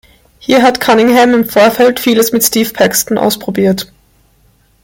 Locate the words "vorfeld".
1.47-1.99